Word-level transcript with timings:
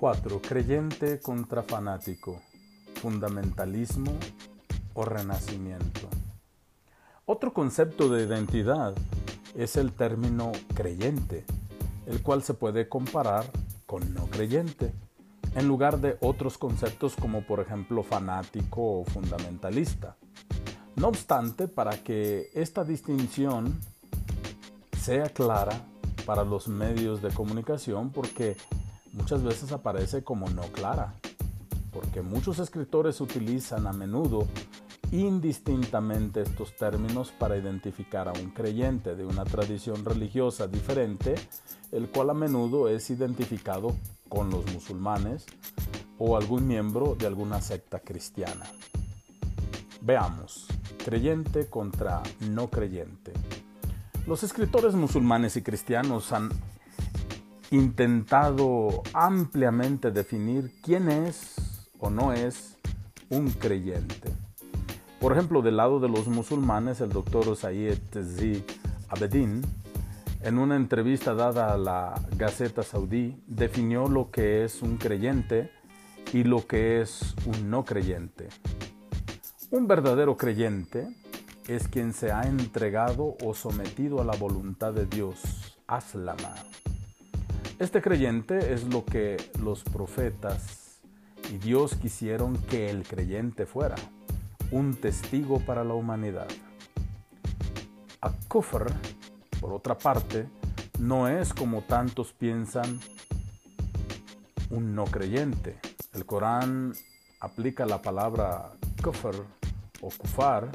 4. 0.00 0.40
Creyente 0.40 1.20
contra 1.20 1.62
fanático, 1.62 2.40
fundamentalismo 3.02 4.12
o 4.94 5.04
renacimiento. 5.04 6.08
Otro 7.26 7.52
concepto 7.52 8.08
de 8.08 8.24
identidad 8.24 8.94
es 9.54 9.76
el 9.76 9.92
término 9.92 10.52
creyente, 10.72 11.44
el 12.06 12.22
cual 12.22 12.42
se 12.42 12.54
puede 12.54 12.88
comparar 12.88 13.44
con 13.84 14.14
no 14.14 14.24
creyente, 14.24 14.90
en 15.54 15.68
lugar 15.68 16.00
de 16.00 16.16
otros 16.22 16.56
conceptos 16.56 17.14
como 17.14 17.42
por 17.42 17.60
ejemplo 17.60 18.02
fanático 18.02 19.00
o 19.00 19.04
fundamentalista. 19.04 20.16
No 20.96 21.08
obstante, 21.08 21.68
para 21.68 22.02
que 22.02 22.48
esta 22.54 22.84
distinción 22.84 23.78
sea 24.98 25.28
clara 25.28 25.84
para 26.24 26.42
los 26.42 26.68
medios 26.68 27.20
de 27.20 27.28
comunicación, 27.34 28.10
porque 28.12 28.56
muchas 29.12 29.42
veces 29.42 29.72
aparece 29.72 30.22
como 30.22 30.48
no 30.50 30.62
clara, 30.72 31.14
porque 31.92 32.22
muchos 32.22 32.58
escritores 32.58 33.20
utilizan 33.20 33.86
a 33.86 33.92
menudo 33.92 34.46
indistintamente 35.12 36.42
estos 36.42 36.76
términos 36.76 37.32
para 37.36 37.56
identificar 37.56 38.28
a 38.28 38.32
un 38.32 38.50
creyente 38.50 39.16
de 39.16 39.24
una 39.24 39.44
tradición 39.44 40.04
religiosa 40.04 40.68
diferente, 40.68 41.34
el 41.90 42.08
cual 42.08 42.30
a 42.30 42.34
menudo 42.34 42.88
es 42.88 43.10
identificado 43.10 43.96
con 44.28 44.50
los 44.50 44.64
musulmanes 44.72 45.46
o 46.18 46.36
algún 46.36 46.66
miembro 46.66 47.16
de 47.16 47.26
alguna 47.26 47.60
secta 47.60 47.98
cristiana. 47.98 48.66
Veamos, 50.02 50.66
creyente 51.04 51.68
contra 51.68 52.22
no 52.48 52.68
creyente. 52.70 53.32
Los 54.26 54.44
escritores 54.44 54.94
musulmanes 54.94 55.56
y 55.56 55.62
cristianos 55.62 56.32
han 56.32 56.50
intentado 57.70 59.02
ampliamente 59.12 60.10
definir 60.10 60.72
quién 60.82 61.08
es 61.08 61.88
o 61.98 62.10
no 62.10 62.32
es 62.32 62.76
un 63.28 63.50
creyente. 63.50 64.32
Por 65.20 65.32
ejemplo, 65.32 65.62
del 65.62 65.76
lado 65.76 66.00
de 66.00 66.08
los 66.08 66.26
musulmanes, 66.28 67.00
el 67.00 67.10
doctor 67.10 67.54
Sayyid 67.54 67.98
Z. 68.12 68.64
Abedin, 69.08 69.62
en 70.42 70.58
una 70.58 70.76
entrevista 70.76 71.34
dada 71.34 71.72
a 71.72 71.76
la 71.76 72.14
Gaceta 72.36 72.82
Saudí, 72.82 73.42
definió 73.46 74.08
lo 74.08 74.30
que 74.30 74.64
es 74.64 74.82
un 74.82 74.96
creyente 74.96 75.70
y 76.32 76.44
lo 76.44 76.66
que 76.66 77.02
es 77.02 77.34
un 77.46 77.70
no 77.70 77.84
creyente. 77.84 78.48
Un 79.70 79.86
verdadero 79.86 80.36
creyente 80.36 81.08
es 81.68 81.86
quien 81.86 82.14
se 82.14 82.32
ha 82.32 82.42
entregado 82.42 83.36
o 83.44 83.54
sometido 83.54 84.20
a 84.20 84.24
la 84.24 84.36
voluntad 84.36 84.92
de 84.92 85.06
Dios, 85.06 85.76
aslama. 85.86 86.54
Este 87.80 88.02
creyente 88.02 88.74
es 88.74 88.84
lo 88.84 89.06
que 89.06 89.38
los 89.58 89.84
profetas 89.84 91.00
y 91.50 91.56
Dios 91.56 91.94
quisieron 91.94 92.58
que 92.64 92.90
el 92.90 93.04
creyente 93.04 93.64
fuera, 93.64 93.94
un 94.70 94.96
testigo 94.96 95.60
para 95.60 95.82
la 95.82 95.94
humanidad. 95.94 96.46
A 98.20 98.32
kufr, 98.48 98.92
por 99.62 99.72
otra 99.72 99.96
parte, 99.96 100.46
no 100.98 101.26
es 101.26 101.54
como 101.54 101.80
tantos 101.80 102.34
piensan 102.34 103.00
un 104.68 104.94
no 104.94 105.06
creyente. 105.06 105.78
El 106.12 106.26
Corán 106.26 106.92
aplica 107.40 107.86
la 107.86 108.02
palabra 108.02 108.72
kufr 109.02 109.42
o 110.02 110.10
kufar 110.10 110.68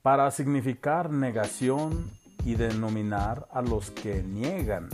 para 0.00 0.30
significar 0.30 1.10
negación 1.10 2.08
y 2.44 2.54
denominar 2.54 3.48
a 3.50 3.62
los 3.62 3.90
que 3.90 4.22
niegan 4.22 4.88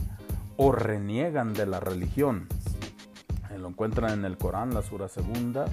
o 0.57 0.73
reniegan 0.73 1.53
de 1.55 1.67
la 1.67 1.81
religión. 1.81 2.49
Lo 3.59 3.69
encuentran 3.69 4.13
en 4.13 4.25
el 4.25 4.37
Corán, 4.37 4.75
la 4.75 4.83
sura 4.83 5.09
segunda, 5.09 5.65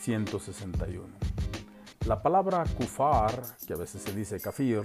161. 0.00 1.06
La 2.06 2.20
palabra 2.20 2.64
kufar, 2.76 3.42
que 3.66 3.74
a 3.74 3.76
veces 3.76 4.02
se 4.02 4.12
dice 4.12 4.40
kafir, 4.40 4.82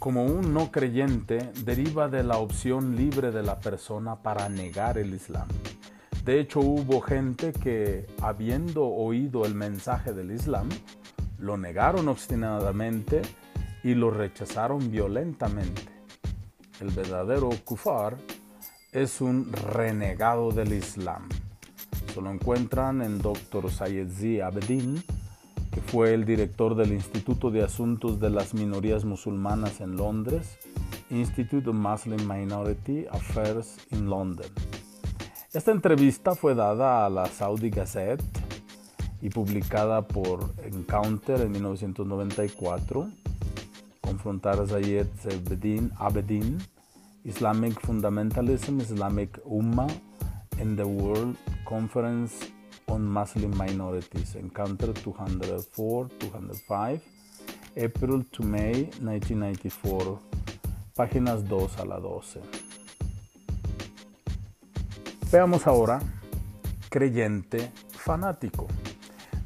como 0.00 0.24
un 0.24 0.52
no 0.52 0.72
creyente, 0.72 1.52
deriva 1.64 2.08
de 2.08 2.24
la 2.24 2.38
opción 2.38 2.96
libre 2.96 3.30
de 3.30 3.44
la 3.44 3.60
persona 3.60 4.16
para 4.16 4.48
negar 4.48 4.98
el 4.98 5.14
Islam. 5.14 5.46
De 6.24 6.40
hecho, 6.40 6.58
hubo 6.58 7.00
gente 7.00 7.52
que, 7.52 8.08
habiendo 8.20 8.84
oído 8.84 9.44
el 9.44 9.54
mensaje 9.54 10.12
del 10.12 10.32
Islam, 10.32 10.68
lo 11.38 11.56
negaron 11.56 12.08
obstinadamente 12.08 13.22
y 13.84 13.94
lo 13.94 14.10
rechazaron 14.10 14.90
violentamente. 14.90 15.91
El 16.82 16.90
verdadero 16.90 17.50
kufar 17.64 18.18
es 18.90 19.20
un 19.20 19.52
renegado 19.52 20.50
del 20.50 20.72
Islam. 20.72 21.28
Se 22.12 22.20
lo 22.20 22.28
encuentran 22.28 23.02
en 23.02 23.20
Dr. 23.20 23.70
Sayed 23.70 24.08
Z. 24.10 24.44
Abedin, 24.44 25.00
que 25.70 25.80
fue 25.80 26.12
el 26.12 26.24
director 26.24 26.74
del 26.74 26.92
Instituto 26.92 27.52
de 27.52 27.62
Asuntos 27.62 28.18
de 28.18 28.30
las 28.30 28.52
Minorías 28.52 29.04
Musulmanas 29.04 29.80
en 29.80 29.94
Londres, 29.94 30.58
Institute 31.08 31.70
of 31.70 31.76
Muslim 31.76 32.28
Minority 32.28 33.06
Affairs 33.12 33.76
in 33.92 34.10
London. 34.10 34.50
Esta 35.52 35.70
entrevista 35.70 36.34
fue 36.34 36.56
dada 36.56 37.06
a 37.06 37.10
la 37.10 37.26
Saudi 37.26 37.70
Gazette 37.70 38.24
y 39.20 39.30
publicada 39.30 40.02
por 40.02 40.52
Encounter 40.64 41.42
en 41.42 41.52
1994. 41.52 43.08
Confrontar 44.12 44.60
a 44.60 44.66
Zayed 44.66 45.08
Abedin 45.98 46.60
Islamic 47.24 47.80
Fundamentalism, 47.80 48.82
Islamic 48.82 49.42
Ummah 49.44 49.90
in 50.60 50.76
the 50.76 50.84
World 50.84 51.34
Conference 51.64 52.52
on 52.88 53.06
Muslim 53.06 53.56
Minorities, 53.56 54.34
Encounter 54.34 54.92
204-205, 54.92 57.00
April 57.76 58.24
to 58.32 58.42
May 58.42 58.90
1994, 59.00 60.18
páginas 60.94 61.48
2 61.48 61.78
a 61.78 61.84
la 61.86 61.98
12. 61.98 62.40
Veamos 65.30 65.66
ahora 65.66 66.02
creyente 66.90 67.72
fanático. 67.92 68.66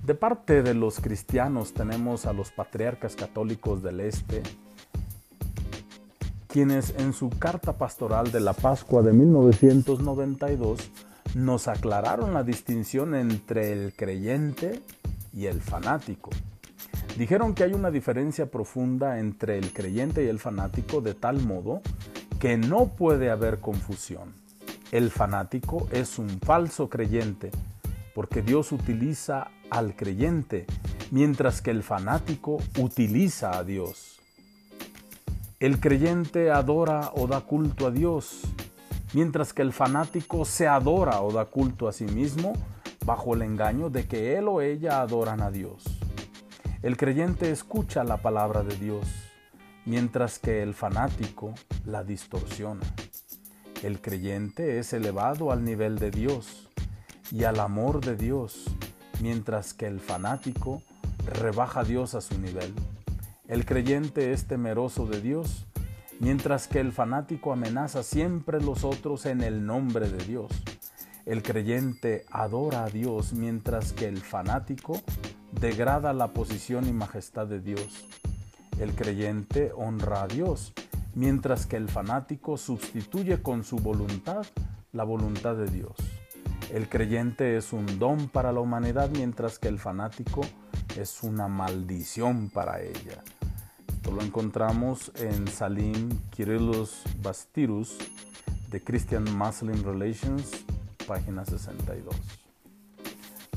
De 0.07 0.15
parte 0.15 0.63
de 0.63 0.73
los 0.73 1.01
cristianos 1.01 1.75
tenemos 1.75 2.27
a 2.27 2.33
los 2.33 2.53
patriarcas 2.53 3.17
católicos 3.17 3.83
del 3.83 3.99
Este, 3.99 4.41
quienes 6.47 6.95
en 6.97 7.13
su 7.13 7.29
carta 7.29 7.73
pastoral 7.73 8.31
de 8.31 8.39
la 8.39 8.53
Pascua 8.53 9.03
de 9.03 9.13
1992 9.13 10.93
nos 11.35 11.67
aclararon 11.67 12.35
la 12.35 12.45
distinción 12.45 13.17
entre 13.17 13.73
el 13.73 13.95
creyente 13.95 14.81
y 15.35 15.47
el 15.47 15.61
fanático. 15.61 16.31
Dijeron 17.19 17.53
que 17.53 17.65
hay 17.65 17.73
una 17.73 17.91
diferencia 17.91 18.47
profunda 18.47 19.19
entre 19.19 19.59
el 19.59 19.73
creyente 19.73 20.25
y 20.25 20.29
el 20.29 20.39
fanático 20.39 21.01
de 21.01 21.15
tal 21.15 21.43
modo 21.43 21.81
que 22.39 22.57
no 22.57 22.91
puede 22.91 23.29
haber 23.29 23.59
confusión. 23.59 24.35
El 24.93 25.11
fanático 25.11 25.89
es 25.91 26.21
un 26.21 26.29
falso 26.29 26.89
creyente 26.89 27.51
porque 28.17 28.41
Dios 28.41 28.73
utiliza 28.73 29.51
al 29.69 29.95
creyente 29.95 30.65
mientras 31.11 31.61
que 31.61 31.71
el 31.71 31.83
fanático 31.83 32.57
utiliza 32.79 33.59
a 33.59 33.63
Dios. 33.63 34.21
El 35.61 35.81
creyente 35.81 36.51
adora 36.51 37.13
o 37.15 37.27
da 37.27 37.43
culto 37.43 37.89
a 37.89 37.91
Dios, 37.91 38.41
mientras 39.13 39.53
que 39.53 39.61
el 39.61 39.75
fanático 39.75 40.47
se 40.47 40.67
adora 40.67 41.21
o 41.21 41.31
da 41.31 41.45
culto 41.45 41.89
a 41.89 41.93
sí 41.93 42.07
mismo 42.07 42.55
bajo 43.05 43.35
el 43.35 43.43
engaño 43.43 43.91
de 43.91 44.09
que 44.09 44.39
él 44.39 44.49
o 44.49 44.63
ella 44.63 45.03
adoran 45.03 45.43
a 45.43 45.51
Dios. 45.51 45.85
El 46.81 46.97
creyente 46.97 47.51
escucha 47.51 48.03
la 48.03 48.17
palabra 48.17 48.63
de 48.63 48.77
Dios, 48.77 49.07
mientras 49.85 50.39
que 50.39 50.63
el 50.63 50.73
fanático 50.73 51.53
la 51.85 52.03
distorsiona. 52.03 52.87
El 53.83 54.01
creyente 54.01 54.79
es 54.79 54.95
elevado 54.95 55.53
al 55.53 55.65
nivel 55.65 55.99
de 55.99 56.11
Dios 56.11 56.66
y 57.31 57.45
al 57.45 57.61
amor 57.61 58.05
de 58.05 58.17
Dios, 58.17 58.65
mientras 59.21 59.75
que 59.75 59.87
el 59.87 60.01
fanático 60.01 60.83
rebaja 61.27 61.81
a 61.81 61.85
Dios 61.85 62.15
a 62.15 62.21
su 62.21 62.39
nivel. 62.39 62.73
El 63.49 63.65
creyente 63.65 64.33
es 64.33 64.47
temeroso 64.47 65.07
de 65.07 65.21
Dios, 65.21 65.67
mientras 66.21 66.69
que 66.69 66.81
el 66.81 66.93
fanático 66.93 67.53
amenaza 67.53 68.03
siempre 68.03 68.61
los 68.61 68.85
otros 68.85 69.27
en 69.27 69.43
el 69.43 69.67
nombre 69.67 70.09
de 70.09 70.25
Dios. 70.25 70.51
El 71.25 71.43
creyente 71.43 72.25
adora 72.31 72.85
a 72.85 72.91
Dios, 72.91 73.33
mientras 73.33 73.93
que 73.93 74.07
el 74.07 74.19
fanático 74.19 75.01
degrada 75.61 76.13
la 76.13 76.29
posición 76.29 76.87
y 76.89 76.93
majestad 76.93 77.47
de 77.47 77.61
Dios. 77.61 78.07
El 78.79 78.93
creyente 78.93 79.73
honra 79.75 80.23
a 80.23 80.29
Dios, 80.29 80.73
mientras 81.15 81.67
que 81.67 81.77
el 81.77 81.89
fanático 81.89 82.57
sustituye 82.57 83.43
con 83.43 83.65
su 83.65 83.77
voluntad 83.77 84.45
la 84.93 85.05
voluntad 85.05 85.57
de 85.57 85.67
Dios. 85.67 85.95
El 86.73 86.89
creyente 86.89 87.57
es 87.57 87.73
un 87.73 87.99
don 87.99 88.29
para 88.29 88.51
la 88.53 88.61
humanidad, 88.61 89.09
mientras 89.11 89.59
que 89.59 89.69
el 89.69 89.79
fanático 89.79 90.41
es 90.99 91.23
una 91.23 91.47
maldición 91.47 92.51
para 92.51 92.83
ella. 92.83 93.23
Esto 93.89 94.11
lo 94.11 94.21
encontramos 94.21 95.13
en 95.15 95.47
Salim 95.47 96.09
Kirillus 96.31 97.03
Bastirus 97.23 97.97
de 98.71 98.83
Christian 98.83 99.25
Muslim 99.37 99.85
Relations, 99.85 100.65
página 101.07 101.45
62. 101.45 102.15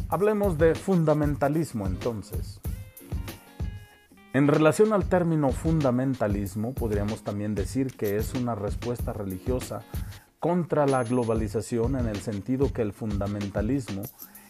Hablemos 0.09 0.57
de 0.59 0.75
fundamentalismo 0.75 1.87
entonces. 1.87 2.59
En 4.33 4.47
relación 4.47 4.93
al 4.93 5.09
término 5.09 5.49
fundamentalismo, 5.49 6.73
podríamos 6.73 7.23
también 7.23 7.55
decir 7.55 7.95
que 7.97 8.17
es 8.17 8.35
una 8.35 8.53
respuesta 8.53 9.13
religiosa 9.13 9.81
contra 10.39 10.85
la 10.85 11.03
globalización 11.03 11.95
en 11.97 12.07
el 12.07 12.21
sentido 12.21 12.71
que 12.71 12.81
el 12.81 12.93
fundamentalismo 12.93 14.03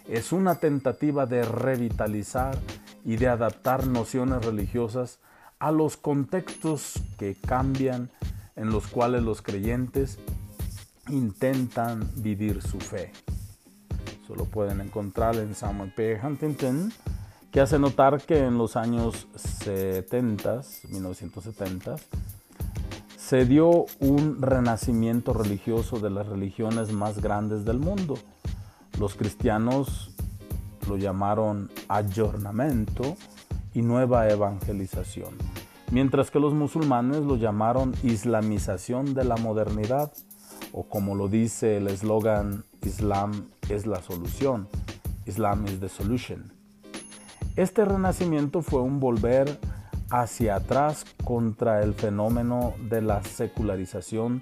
es 0.08 0.32
una 0.32 0.56
tentativa 0.56 1.26
de 1.26 1.44
revitalizar 1.44 2.58
y 3.06 3.18
de 3.18 3.28
adaptar 3.28 3.88
nociones 3.88 4.46
religiosas 4.46 5.20
a 5.60 5.72
los 5.72 5.98
contextos 5.98 7.02
que 7.18 7.36
cambian 7.36 8.10
en 8.56 8.70
los 8.72 8.88
cuales 8.88 9.24
los 9.24 9.42
creyentes 9.42 10.20
intentan 11.10 12.10
vivir 12.16 12.62
su 12.62 12.80
fe. 12.80 13.12
Eso 14.24 14.36
lo 14.36 14.46
pueden 14.46 14.82
encontrar 14.82 15.36
en 15.36 15.56
Samuel 15.56 15.92
P. 15.94 16.20
Huntington, 16.24 16.92
que 17.52 17.62
hace 17.62 17.80
notar 17.80 18.22
que 18.22 18.46
en 18.46 18.58
los 18.58 18.76
años 18.76 19.28
70, 19.36 20.62
1970, 20.90 21.96
se 23.30 23.46
dio 23.46 23.86
un 24.00 24.42
renacimiento 24.42 25.34
religioso 25.34 26.00
de 26.00 26.10
las 26.10 26.26
religiones 26.26 26.92
más 26.92 27.22
grandes 27.22 27.64
del 27.64 27.78
mundo. 27.78 28.16
Los 29.00 29.14
cristianos 29.14 30.10
lo 30.88 30.98
llamaron 30.98 31.70
ayornamiento 31.90 33.16
y 33.76 33.84
nueva 33.84 34.28
evangelización, 34.30 35.36
mientras 35.92 36.32
que 36.32 36.40
los 36.40 36.56
musulmanes 36.56 37.20
lo 37.20 37.36
llamaron 37.36 37.94
islamización 38.02 39.14
de 39.14 39.26
la 39.26 39.38
modernidad, 39.38 40.12
o 40.74 40.90
como 40.90 41.14
lo 41.14 41.28
dice 41.28 41.78
el 41.78 41.86
eslogan 41.86 42.64
Islam 42.82 43.50
es 43.70 43.86
la 43.86 44.02
solución, 44.02 44.68
Islam 45.28 45.68
is 45.68 45.80
the 45.80 45.90
solution. 45.90 46.52
Este 47.56 47.86
renacimiento 47.86 48.64
fue 48.64 48.82
un 48.82 49.00
volver 49.00 49.60
hacia 50.10 50.56
atrás 50.56 51.06
contra 51.24 51.82
el 51.82 51.94
fenómeno 51.94 52.74
de 52.90 53.02
la 53.02 53.24
secularización, 53.24 54.42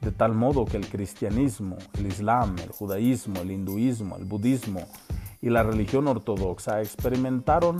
de 0.00 0.12
tal 0.12 0.34
modo 0.34 0.64
que 0.64 0.76
el 0.76 0.88
cristianismo, 0.88 1.76
el 1.98 2.06
islam, 2.06 2.56
el 2.58 2.70
judaísmo, 2.70 3.40
el 3.40 3.52
hinduismo, 3.52 4.16
el 4.16 4.24
budismo 4.24 4.86
y 5.40 5.50
la 5.50 5.62
religión 5.62 6.08
ortodoxa 6.08 6.80
experimentaron 6.80 7.76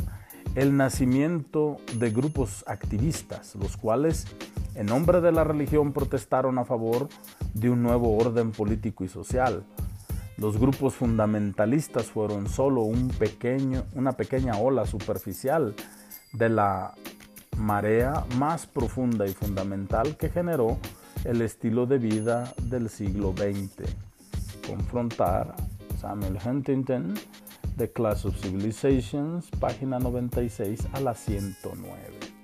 el 0.55 0.77
nacimiento 0.77 1.79
de 1.99 2.11
grupos 2.11 2.65
activistas, 2.67 3.55
los 3.57 3.77
cuales 3.77 4.27
en 4.75 4.87
nombre 4.87 5.21
de 5.21 5.33
la 5.33 5.45
religión 5.45 5.93
protestaron 5.93 6.59
a 6.59 6.65
favor 6.65 7.09
de 7.55 7.71
un 7.71 7.83
nuevo 7.83 8.17
orden 8.17 8.53
político 8.53 9.05
y 9.05 9.09
social, 9.09 9.65
los 10.37 10.59
grupos 10.59 10.95
fundamentalistas 10.95 12.07
fueron 12.07 12.49
solo 12.49 12.83
un 12.83 13.09
pequeño, 13.09 13.85
una 13.95 14.13
pequeña 14.13 14.57
ola 14.57 14.85
superficial 14.85 15.75
de 16.33 16.49
la 16.49 16.93
marea 17.59 18.25
más 18.37 18.67
profunda 18.67 19.27
y 19.27 19.33
fundamental 19.33 20.17
que 20.17 20.29
generó 20.29 20.79
el 21.25 21.43
estilo 21.43 21.87
de 21.87 21.99
vida 21.99 22.53
del 22.63 22.89
siglo 22.89 23.33
XX. 23.33 23.89
Confrontar 24.67 25.55
Samuel 26.01 26.39
Huntington, 26.45 27.15
The 27.77 27.91
Class 27.91 28.25
of 28.25 28.37
Civilizations, 28.41 29.51
página 29.59 29.99
96 29.99 30.89
a 30.93 31.01
la 31.01 31.15
109. 31.15 32.35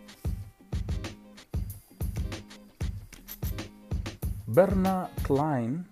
Bernard 4.47 5.11
Klein 5.23 5.87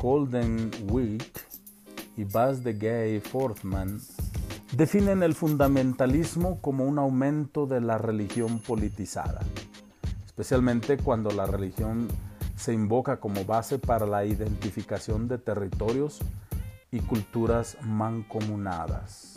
Golden 0.00 0.70
Week 0.90 1.44
y 2.16 2.24
Buzz 2.24 2.62
de 2.62 2.72
Gay 2.72 3.20
Forthman 3.20 4.00
definen 4.72 5.22
el 5.22 5.34
fundamentalismo 5.34 6.60
como 6.60 6.84
un 6.84 6.98
aumento 6.98 7.66
de 7.66 7.80
la 7.80 7.98
religión 7.98 8.60
politizada, 8.60 9.40
especialmente 10.26 10.98
cuando 10.98 11.30
la 11.30 11.46
religión 11.46 12.08
se 12.56 12.72
invoca 12.72 13.20
como 13.20 13.44
base 13.44 13.78
para 13.78 14.06
la 14.06 14.24
identificación 14.24 15.28
de 15.28 15.38
territorios 15.38 16.20
y 16.90 17.00
culturas 17.00 17.76
mancomunadas. 17.82 19.34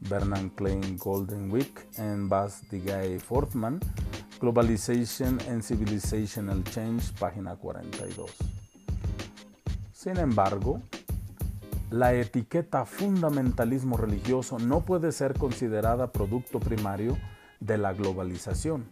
Bernard 0.00 0.50
Klein 0.54 0.96
Golden 0.96 1.50
Week 1.50 1.86
en 1.96 2.28
Buzz 2.28 2.62
de 2.70 2.80
Gay 2.80 3.18
Forthman, 3.18 3.80
Globalization 4.40 5.38
and 5.48 5.62
Civilizational 5.62 6.62
Change, 6.64 7.12
página 7.18 7.56
42. 7.56 8.30
Sin 9.92 10.16
embargo, 10.16 10.80
la 11.90 12.12
etiqueta 12.12 12.84
fundamentalismo 12.84 13.96
religioso 13.96 14.58
no 14.58 14.80
puede 14.80 15.10
ser 15.12 15.38
considerada 15.38 16.12
producto 16.12 16.60
primario 16.60 17.16
de 17.60 17.78
la 17.78 17.94
globalización. 17.94 18.84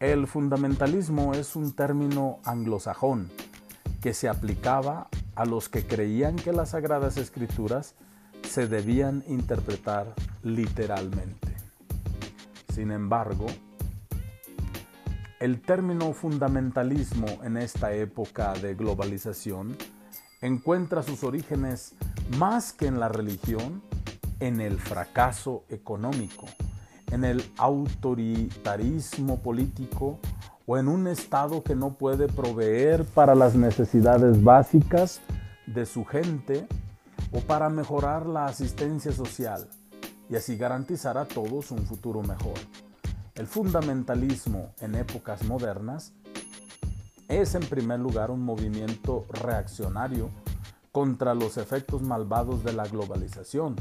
El 0.00 0.26
fundamentalismo 0.26 1.34
es 1.34 1.56
un 1.56 1.72
término 1.72 2.38
anglosajón 2.44 3.30
que 4.00 4.14
se 4.14 4.28
aplicaba 4.28 5.08
a 5.34 5.44
los 5.44 5.68
que 5.68 5.86
creían 5.86 6.36
que 6.36 6.52
las 6.52 6.70
sagradas 6.70 7.18
escrituras 7.18 7.94
se 8.42 8.66
debían 8.66 9.22
interpretar 9.28 10.14
literalmente. 10.42 11.54
Sin 12.72 12.90
embargo, 12.90 13.46
el 15.38 15.60
término 15.60 16.14
fundamentalismo 16.14 17.26
en 17.42 17.58
esta 17.58 17.92
época 17.92 18.54
de 18.54 18.74
globalización 18.74 19.76
encuentra 20.46 21.02
sus 21.02 21.24
orígenes 21.24 21.94
más 22.38 22.72
que 22.72 22.86
en 22.86 23.00
la 23.00 23.08
religión, 23.08 23.82
en 24.40 24.60
el 24.60 24.78
fracaso 24.78 25.64
económico, 25.68 26.46
en 27.10 27.24
el 27.24 27.42
autoritarismo 27.56 29.40
político 29.40 30.18
o 30.66 30.78
en 30.78 30.88
un 30.88 31.06
Estado 31.06 31.62
que 31.62 31.74
no 31.74 31.94
puede 31.94 32.28
proveer 32.28 33.04
para 33.04 33.34
las 33.34 33.54
necesidades 33.54 34.42
básicas 34.42 35.20
de 35.66 35.86
su 35.86 36.04
gente 36.04 36.66
o 37.32 37.40
para 37.40 37.68
mejorar 37.68 38.26
la 38.26 38.46
asistencia 38.46 39.12
social 39.12 39.68
y 40.28 40.36
así 40.36 40.56
garantizar 40.56 41.18
a 41.18 41.26
todos 41.26 41.70
un 41.70 41.86
futuro 41.86 42.22
mejor. 42.22 42.54
El 43.34 43.46
fundamentalismo 43.46 44.72
en 44.80 44.94
épocas 44.94 45.44
modernas 45.44 46.12
es 47.28 47.54
en 47.54 47.62
primer 47.62 48.00
lugar 48.00 48.30
un 48.30 48.42
movimiento 48.42 49.26
reaccionario 49.28 50.30
contra 50.92 51.34
los 51.34 51.56
efectos 51.56 52.02
malvados 52.02 52.64
de 52.64 52.72
la 52.72 52.86
globalización. 52.86 53.76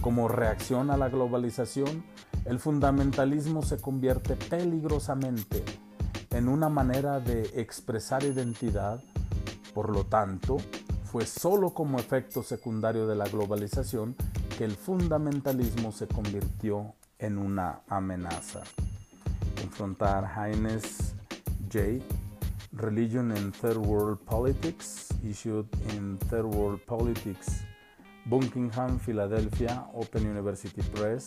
Como 0.00 0.28
reacción 0.28 0.90
a 0.90 0.96
la 0.96 1.08
globalización, 1.08 2.04
el 2.44 2.58
fundamentalismo 2.58 3.62
se 3.62 3.80
convierte 3.80 4.36
peligrosamente 4.36 5.64
en 6.30 6.48
una 6.48 6.68
manera 6.68 7.20
de 7.20 7.42
expresar 7.54 8.22
identidad, 8.24 9.00
por 9.74 9.90
lo 9.90 10.04
tanto, 10.04 10.58
fue 11.04 11.24
solo 11.24 11.70
como 11.70 11.98
efecto 11.98 12.42
secundario 12.42 13.06
de 13.06 13.16
la 13.16 13.24
globalización 13.24 14.14
que 14.58 14.64
el 14.64 14.72
fundamentalismo 14.72 15.92
se 15.92 16.06
convirtió 16.06 16.94
en 17.18 17.38
una 17.38 17.80
amenaza. 17.88 18.62
Confrontar 19.60 20.24
Haynes 20.38 21.14
J. 21.72 22.04
Religion 22.76 23.32
and 23.32 23.54
Third 23.54 23.78
World 23.78 24.18
Politics, 24.24 25.08
issued 25.24 25.66
in 25.94 26.18
Third 26.28 26.44
World 26.44 26.80
Politics, 26.84 27.64
Buckingham, 28.26 28.98
Philadelphia, 28.98 29.86
Open 29.94 30.24
University 30.24 30.82
Press, 30.82 31.26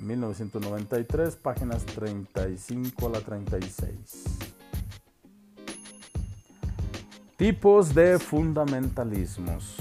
1993, 0.00 1.34
eh, 1.34 1.38
páginas 1.42 1.84
35 1.86 3.06
a 3.06 3.08
la 3.08 3.20
36. 3.20 4.38
Tipos 7.36 7.94
de 7.94 8.18
fundamentalismos. 8.18 9.79